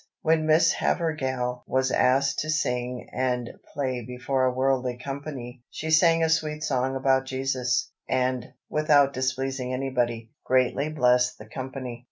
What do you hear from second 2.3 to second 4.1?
to sing and play